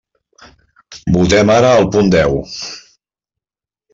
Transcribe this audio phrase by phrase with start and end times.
[1.17, 2.35] Votem ara el punt deu.